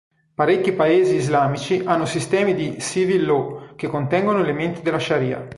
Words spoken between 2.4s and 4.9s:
di "civil law" che contengono elementi